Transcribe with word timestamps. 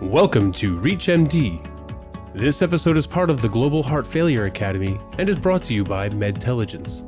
Welcome 0.00 0.52
to 0.52 0.76
ReachMD. 0.76 1.60
This 2.32 2.62
episode 2.62 2.96
is 2.96 3.04
part 3.04 3.30
of 3.30 3.42
the 3.42 3.48
Global 3.48 3.82
Heart 3.82 4.06
Failure 4.06 4.44
Academy 4.44 4.96
and 5.18 5.28
is 5.28 5.40
brought 5.40 5.64
to 5.64 5.74
you 5.74 5.82
by 5.82 6.08
Medtelligence. 6.10 7.04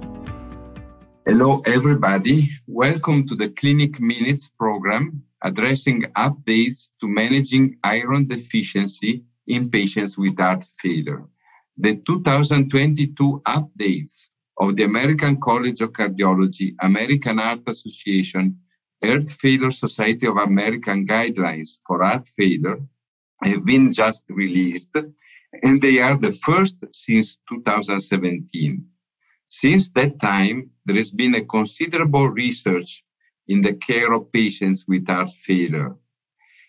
Hello, 1.25 1.63
everybody. 1.67 2.51
Welcome 2.67 3.29
to 3.29 3.37
the 3.37 3.51
Clinic 3.51 4.01
Minutes 4.01 4.51
program 4.59 5.23
addressing 5.45 6.03
updates 6.17 6.89
to 7.01 7.07
managing 7.07 7.77
iron 7.85 8.27
deficiency 8.27 9.23
in 9.47 9.71
patients 9.71 10.19
with 10.19 10.37
heart 10.37 10.67
failure. 10.83 11.23
The 11.77 12.03
2022 12.05 13.43
updates 13.47 14.25
of 14.59 14.75
the 14.75 14.83
American 14.83 15.41
College 15.41 15.81
of 15.81 15.93
Cardiology, 15.93 16.75
American 16.81 17.39
Heart 17.39 17.61
Association, 17.69 18.59
Heart 19.03 19.31
Failure 19.31 19.71
Society 19.71 20.27
of 20.27 20.37
American 20.37 21.07
guidelines 21.07 21.79
for 21.87 22.03
heart 22.03 22.27
failure 22.37 22.79
have 23.43 23.65
been 23.65 23.93
just 23.93 24.25
released, 24.29 24.95
and 25.63 25.81
they 25.81 25.99
are 26.01 26.17
the 26.17 26.33
first 26.33 26.77
since 26.93 27.39
2017. 27.49 28.87
Since 29.49 29.89
that 29.91 30.21
time, 30.21 30.71
there 30.85 30.97
has 30.97 31.11
been 31.11 31.35
a 31.35 31.45
considerable 31.45 32.29
research 32.29 33.03
in 33.49 33.63
the 33.63 33.75
care 33.75 34.13
of 34.13 34.31
patients 34.33 34.85
with 34.87 35.09
heart 35.09 35.31
failure, 35.45 35.97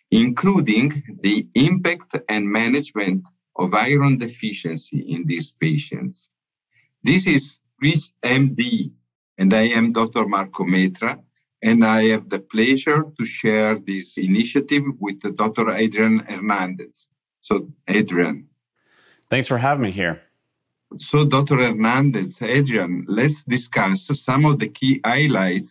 including 0.09 1.03
the 1.21 1.47
impact 1.53 2.17
and 2.29 2.49
management 2.49 3.27
of 3.57 3.73
iron 3.73 4.17
deficiency 4.17 4.99
in 4.99 5.25
these 5.25 5.51
patients. 5.51 6.29
This 7.03 7.27
is 7.27 7.57
Reach 7.81 8.13
MD, 8.23 8.91
and 9.37 9.53
I 9.53 9.67
am 9.67 9.89
Dr. 9.89 10.25
Marco 10.27 10.63
Metra, 10.63 11.19
and 11.63 11.85
I 11.85 12.09
have 12.09 12.29
the 12.29 12.39
pleasure 12.39 13.03
to 13.17 13.25
share 13.25 13.77
this 13.79 14.17
initiative 14.17 14.83
with 14.99 15.19
Dr. 15.35 15.71
Adrian 15.71 16.19
Hernandez. 16.19 17.07
So, 17.41 17.69
Adrian. 17.87 18.47
Thanks 19.29 19.47
for 19.47 19.57
having 19.57 19.83
me 19.83 19.91
here. 19.91 20.21
So, 20.97 21.25
Dr. 21.25 21.57
Hernandez, 21.57 22.35
Adrian, 22.41 23.05
let's 23.07 23.43
discuss 23.43 24.07
some 24.13 24.45
of 24.45 24.59
the 24.59 24.67
key 24.67 24.99
highlights 25.05 25.69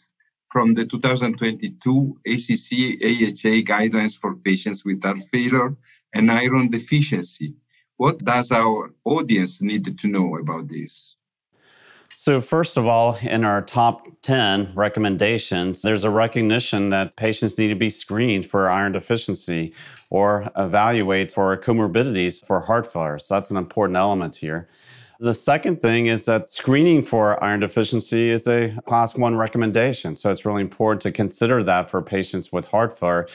from 0.50 0.74
the 0.74 0.84
2022 0.86 2.20
ACC 2.26 2.70
AHA 3.04 3.54
guidelines 3.70 4.18
for 4.18 4.34
patients 4.36 4.84
with 4.84 5.02
heart 5.02 5.22
failure 5.32 5.76
and 6.14 6.30
iron 6.30 6.70
deficiency. 6.70 7.54
What 7.96 8.24
does 8.24 8.50
our 8.50 8.94
audience 9.04 9.60
need 9.60 9.98
to 9.98 10.08
know 10.08 10.36
about 10.36 10.68
this? 10.68 11.16
So, 12.22 12.42
first 12.42 12.76
of 12.76 12.86
all, 12.86 13.16
in 13.22 13.46
our 13.46 13.62
top 13.62 14.06
10 14.20 14.72
recommendations, 14.74 15.80
there's 15.80 16.04
a 16.04 16.10
recognition 16.10 16.90
that 16.90 17.16
patients 17.16 17.56
need 17.56 17.68
to 17.68 17.74
be 17.74 17.88
screened 17.88 18.44
for 18.44 18.68
iron 18.68 18.92
deficiency 18.92 19.72
or 20.10 20.50
evaluate 20.54 21.32
for 21.32 21.56
comorbidities 21.56 22.44
for 22.46 22.60
heart 22.60 22.92
failure. 22.92 23.18
So, 23.18 23.36
that's 23.36 23.50
an 23.50 23.56
important 23.56 23.96
element 23.96 24.36
here. 24.36 24.68
The 25.18 25.32
second 25.32 25.80
thing 25.80 26.08
is 26.08 26.26
that 26.26 26.50
screening 26.50 27.00
for 27.00 27.42
iron 27.42 27.60
deficiency 27.60 28.28
is 28.28 28.46
a 28.46 28.76
class 28.84 29.16
one 29.16 29.38
recommendation. 29.38 30.14
So, 30.14 30.30
it's 30.30 30.44
really 30.44 30.60
important 30.60 31.00
to 31.04 31.12
consider 31.12 31.62
that 31.62 31.88
for 31.88 32.02
patients 32.02 32.52
with 32.52 32.66
heart 32.66 32.98
failure 32.98 33.28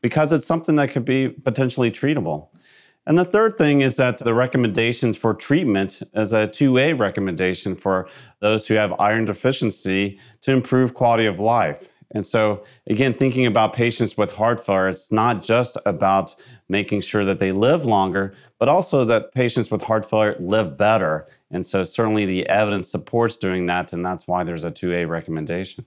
because 0.00 0.32
it's 0.32 0.46
something 0.46 0.76
that 0.76 0.92
could 0.92 1.04
be 1.04 1.28
potentially 1.28 1.90
treatable. 1.90 2.48
And 3.06 3.18
the 3.18 3.24
third 3.24 3.56
thing 3.56 3.80
is 3.80 3.96
that 3.96 4.18
the 4.18 4.34
recommendations 4.34 5.16
for 5.16 5.34
treatment 5.34 6.02
is 6.14 6.32
a 6.32 6.46
2A 6.46 6.98
recommendation 6.98 7.74
for 7.74 8.08
those 8.40 8.66
who 8.66 8.74
have 8.74 8.98
iron 9.00 9.24
deficiency 9.24 10.20
to 10.42 10.52
improve 10.52 10.94
quality 10.94 11.26
of 11.26 11.38
life. 11.38 11.88
And 12.12 12.26
so, 12.26 12.64
again, 12.88 13.14
thinking 13.14 13.46
about 13.46 13.72
patients 13.72 14.16
with 14.16 14.32
heart 14.32 14.64
failure, 14.64 14.88
it's 14.88 15.12
not 15.12 15.44
just 15.44 15.78
about 15.86 16.34
making 16.68 17.02
sure 17.02 17.24
that 17.24 17.38
they 17.38 17.52
live 17.52 17.84
longer, 17.84 18.34
but 18.58 18.68
also 18.68 19.04
that 19.04 19.32
patients 19.32 19.70
with 19.70 19.82
heart 19.82 20.08
failure 20.08 20.36
live 20.40 20.76
better. 20.76 21.28
And 21.52 21.64
so, 21.64 21.84
certainly, 21.84 22.26
the 22.26 22.48
evidence 22.48 22.90
supports 22.90 23.36
doing 23.36 23.66
that, 23.66 23.92
and 23.92 24.04
that's 24.04 24.26
why 24.26 24.42
there's 24.42 24.64
a 24.64 24.72
2A 24.72 25.08
recommendation. 25.08 25.86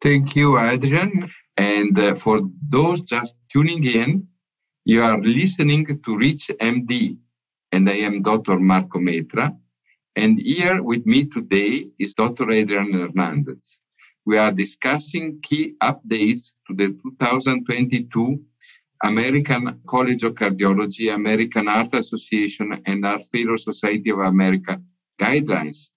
Thank 0.00 0.34
you, 0.34 0.58
Adrian. 0.58 1.30
And 1.56 1.98
uh, 1.98 2.14
for 2.16 2.40
those 2.68 3.00
just 3.02 3.36
tuning 3.48 3.84
in, 3.84 4.26
you 4.84 5.02
are 5.02 5.18
listening 5.18 6.00
to 6.04 6.16
Reach 6.16 6.50
MD, 6.60 7.18
and 7.72 7.88
I 7.88 7.96
am 7.96 8.22
Dr. 8.22 8.58
Marco 8.58 8.98
Metra. 8.98 9.56
And 10.16 10.38
here 10.38 10.82
with 10.82 11.04
me 11.06 11.26
today 11.26 11.90
is 11.98 12.14
Dr. 12.14 12.50
Adrian 12.50 12.92
Hernandez. 12.92 13.78
We 14.24 14.38
are 14.38 14.52
discussing 14.52 15.40
key 15.42 15.74
updates 15.82 16.50
to 16.66 16.74
the 16.74 16.96
2022 17.02 18.40
American 19.04 19.80
College 19.86 20.24
of 20.24 20.34
Cardiology, 20.34 21.14
American 21.14 21.66
Heart 21.66 21.94
Association, 21.94 22.82
and 22.86 23.04
Heart 23.04 23.22
Failure 23.32 23.56
Society 23.56 24.10
of 24.10 24.20
America 24.20 24.80
guidelines, 25.20 25.88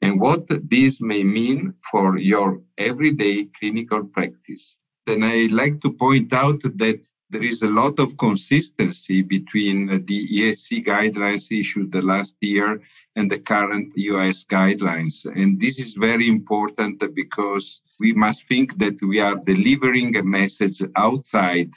and 0.00 0.20
what 0.20 0.46
this 0.70 1.00
may 1.00 1.22
mean 1.22 1.74
for 1.90 2.18
your 2.18 2.62
everyday 2.78 3.48
clinical 3.58 4.04
practice. 4.04 4.76
Then 5.06 5.22
I 5.22 5.48
like 5.50 5.80
to 5.82 5.92
point 5.92 6.32
out 6.32 6.62
that 6.62 7.00
there 7.30 7.44
is 7.44 7.62
a 7.62 7.68
lot 7.68 7.98
of 7.98 8.16
consistency 8.16 9.20
between 9.20 9.86
the 10.06 10.28
ESC 10.28 10.86
guidelines 10.86 11.52
issued 11.52 11.92
the 11.92 12.00
last 12.00 12.36
year 12.40 12.80
and 13.16 13.30
the 13.30 13.38
current 13.38 13.92
US 13.96 14.44
guidelines. 14.44 15.26
And 15.26 15.60
this 15.60 15.78
is 15.78 15.92
very 15.94 16.28
important 16.28 17.02
because 17.14 17.80
we 18.00 18.12
must 18.12 18.46
think 18.48 18.78
that 18.78 18.96
we 19.02 19.20
are 19.20 19.34
delivering 19.34 20.16
a 20.16 20.22
message 20.22 20.80
outside 20.96 21.70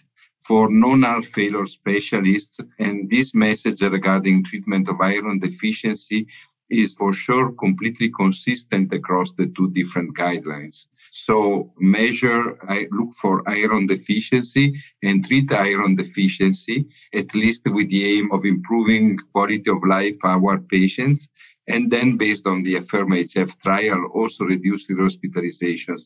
for 0.45 0.69
non-heart 0.69 1.25
failure 1.35 1.67
specialists. 1.67 2.57
And 2.79 3.09
this 3.09 3.33
message 3.33 3.81
regarding 3.81 4.45
treatment 4.45 4.87
of 4.87 5.01
iron 5.01 5.39
deficiency 5.39 6.27
is 6.69 6.95
for 6.95 7.11
sure 7.11 7.51
completely 7.51 8.09
consistent 8.09 8.93
across 8.93 9.31
the 9.33 9.47
two 9.47 9.69
different 9.71 10.15
guidelines. 10.15 10.85
So 11.11 11.73
measure, 11.77 12.57
I 12.69 12.87
look 12.89 13.13
for 13.15 13.47
iron 13.47 13.85
deficiency 13.85 14.81
and 15.03 15.25
treat 15.25 15.51
iron 15.51 15.95
deficiency, 15.95 16.87
at 17.13 17.35
least 17.35 17.63
with 17.65 17.89
the 17.89 18.17
aim 18.17 18.31
of 18.31 18.45
improving 18.45 19.17
quality 19.33 19.69
of 19.69 19.83
life 19.85 20.15
for 20.21 20.29
our 20.29 20.59
patients. 20.59 21.27
And 21.67 21.91
then 21.91 22.15
based 22.15 22.47
on 22.47 22.63
the 22.63 22.75
AFFIRM-HF 22.75 23.59
trial, 23.61 24.05
also 24.13 24.45
reduce 24.45 24.87
the 24.87 24.93
hospitalizations 24.93 26.03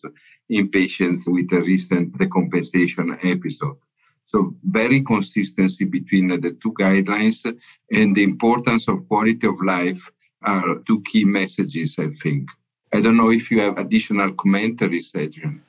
in 0.50 0.70
patients 0.70 1.26
with 1.28 1.54
a 1.54 1.62
recent 1.62 2.18
decompensation 2.18 3.18
episode. 3.24 3.78
So 4.28 4.56
very 4.64 5.04
consistency 5.04 5.86
between 5.86 6.30
the 6.30 6.58
two 6.62 6.74
guidelines 6.74 7.46
and 7.92 8.16
the 8.16 8.24
importance 8.24 8.88
of 8.88 9.08
quality 9.08 9.46
of 9.48 9.62
life 9.64 10.02
are 10.42 10.80
two 10.88 11.02
key 11.04 11.24
messages, 11.24 11.96
I 12.00 12.10
think. 12.24 12.50
I 12.94 13.02
don't 13.02 13.18
know 13.18 13.32
if 13.32 13.52
you 13.52 13.60
have 13.62 13.78
additional 13.78 14.34
commentaries, 14.34 15.12
Adrian. 15.16 15.62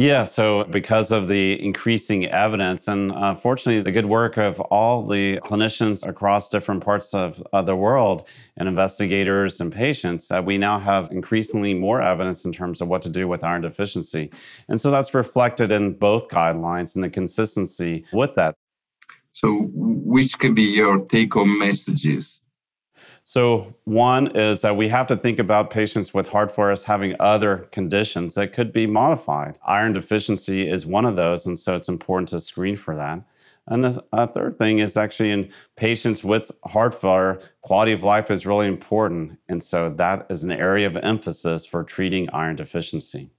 Yeah, 0.00 0.24
so 0.24 0.64
because 0.64 1.12
of 1.12 1.28
the 1.28 1.62
increasing 1.62 2.24
evidence, 2.24 2.88
and 2.88 3.12
uh, 3.12 3.34
fortunately, 3.34 3.82
the 3.82 3.92
good 3.92 4.06
work 4.06 4.38
of 4.38 4.58
all 4.58 5.06
the 5.06 5.38
clinicians 5.40 6.08
across 6.08 6.48
different 6.48 6.82
parts 6.82 7.12
of, 7.12 7.42
of 7.52 7.66
the 7.66 7.76
world 7.76 8.26
and 8.56 8.66
investigators 8.66 9.60
and 9.60 9.70
patients, 9.70 10.30
uh, 10.30 10.40
we 10.42 10.56
now 10.56 10.78
have 10.78 11.10
increasingly 11.12 11.74
more 11.74 12.00
evidence 12.00 12.46
in 12.46 12.52
terms 12.52 12.80
of 12.80 12.88
what 12.88 13.02
to 13.02 13.10
do 13.10 13.28
with 13.28 13.44
iron 13.44 13.60
deficiency. 13.60 14.30
And 14.70 14.80
so 14.80 14.90
that's 14.90 15.12
reflected 15.12 15.70
in 15.70 15.92
both 15.92 16.28
guidelines 16.28 16.94
and 16.94 17.04
the 17.04 17.10
consistency 17.10 18.06
with 18.10 18.34
that. 18.36 18.54
So, 19.32 19.68
which 19.74 20.38
could 20.38 20.54
be 20.54 20.62
your 20.62 20.96
take 20.96 21.34
home 21.34 21.58
messages? 21.58 22.39
So, 23.22 23.74
one 23.84 24.36
is 24.36 24.62
that 24.62 24.76
we 24.76 24.88
have 24.88 25.06
to 25.08 25.16
think 25.16 25.38
about 25.38 25.70
patients 25.70 26.12
with 26.12 26.28
heart 26.28 26.50
failure 26.50 26.74
having 26.84 27.14
other 27.20 27.68
conditions 27.70 28.34
that 28.34 28.52
could 28.52 28.72
be 28.72 28.86
modified. 28.86 29.58
Iron 29.64 29.92
deficiency 29.92 30.68
is 30.68 30.86
one 30.86 31.04
of 31.04 31.16
those, 31.16 31.46
and 31.46 31.58
so 31.58 31.76
it's 31.76 31.88
important 31.88 32.30
to 32.30 32.40
screen 32.40 32.76
for 32.76 32.96
that. 32.96 33.22
And 33.66 33.84
the 33.84 34.04
uh, 34.12 34.26
third 34.26 34.58
thing 34.58 34.80
is 34.80 34.96
actually 34.96 35.30
in 35.30 35.50
patients 35.76 36.24
with 36.24 36.50
heart 36.64 36.94
failure, 36.94 37.40
quality 37.62 37.92
of 37.92 38.02
life 38.02 38.30
is 38.30 38.46
really 38.46 38.66
important. 38.66 39.38
And 39.48 39.62
so 39.62 39.90
that 39.90 40.26
is 40.28 40.42
an 40.42 40.50
area 40.50 40.88
of 40.88 40.96
emphasis 40.96 41.64
for 41.64 41.84
treating 41.84 42.28
iron 42.30 42.56
deficiency. 42.56 43.30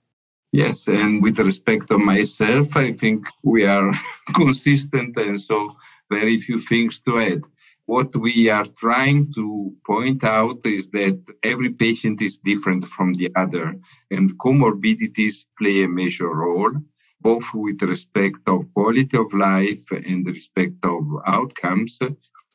Yes, 0.54 0.88
and 0.88 1.22
with 1.22 1.38
respect 1.40 1.88
to 1.88 1.98
myself, 1.98 2.76
I 2.76 2.94
think 2.94 3.26
we 3.44 3.66
are 3.66 3.92
consistent, 4.36 5.18
and 5.18 5.40
so 5.40 5.76
very 6.10 6.42
few 6.42 6.62
things 6.68 7.02
to 7.06 7.20
add 7.20 7.42
what 7.86 8.16
we 8.16 8.50
are 8.50 8.68
trying 8.80 9.34
to 9.34 9.74
point 9.86 10.24
out 10.24 10.66
is 10.66 10.88
that 10.90 11.20
every 11.44 11.70
patient 11.72 12.22
is 12.22 12.38
different 12.38 12.86
from 12.86 13.14
the 13.14 13.30
other, 13.36 13.76
and 14.12 14.38
comorbidities 14.40 15.46
play 15.58 15.84
a 15.84 15.88
major 15.88 16.30
role, 16.30 16.74
both 17.22 17.44
with 17.54 17.82
respect 17.82 18.40
of 18.48 18.72
quality 18.74 19.18
of 19.18 19.34
life 19.34 19.84
and 19.92 20.26
respect 20.26 20.76
of 20.84 21.04
outcomes. 21.28 22.00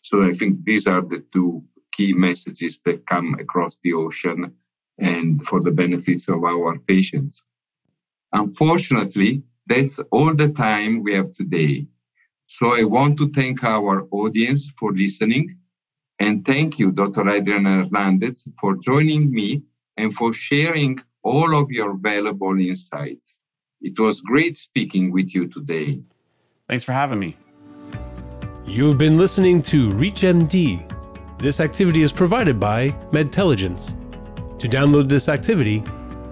So 0.02 0.22
I 0.22 0.32
think 0.32 0.64
these 0.64 0.86
are 0.86 1.02
the 1.02 1.24
two 1.32 1.62
key 1.92 2.12
messages 2.12 2.80
that 2.84 3.06
come 3.06 3.34
across 3.38 3.78
the 3.82 3.92
ocean 3.92 4.52
and 4.98 5.44
for 5.46 5.60
the 5.60 5.70
benefits 5.70 6.28
of 6.28 6.44
our 6.44 6.78
patients. 6.78 7.42
Unfortunately, 8.32 9.42
that's 9.66 9.98
all 10.10 10.34
the 10.34 10.48
time 10.48 11.02
we 11.02 11.14
have 11.14 11.32
today. 11.34 11.86
So 12.46 12.74
I 12.74 12.84
want 12.84 13.18
to 13.18 13.30
thank 13.30 13.64
our 13.64 14.06
audience 14.10 14.70
for 14.78 14.92
listening. 14.92 15.58
And 16.18 16.44
thank 16.46 16.78
you, 16.78 16.92
Dr. 16.92 17.28
Adrian 17.28 17.64
Hernandez, 17.64 18.44
for 18.60 18.76
joining 18.76 19.30
me 19.30 19.62
and 19.96 20.14
for 20.14 20.32
sharing 20.32 21.00
all 21.22 21.56
of 21.56 21.70
your 21.70 21.96
valuable 21.96 22.58
insights. 22.58 23.38
It 23.82 23.98
was 23.98 24.20
great 24.20 24.56
speaking 24.56 25.12
with 25.12 25.34
you 25.34 25.48
today. 25.48 26.00
Thanks 26.68 26.84
for 26.84 26.92
having 26.92 27.18
me. 27.18 27.36
You've 28.66 28.98
been 28.98 29.16
listening 29.16 29.62
to 29.62 29.90
ReachMD. 29.90 31.38
This 31.38 31.60
activity 31.60 32.02
is 32.02 32.12
provided 32.12 32.58
by 32.58 32.96
Medtelligence. 33.12 33.94
To 34.58 34.68
download 34.68 35.08
this 35.08 35.28
activity, 35.28 35.80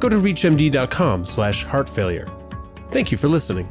go 0.00 0.08
to 0.08 0.16
reachmd.com 0.16 1.26
slash 1.26 1.64
heart 1.64 1.88
failure. 1.88 2.26
Thank 2.90 3.12
you 3.12 3.18
for 3.18 3.28
listening. 3.28 3.68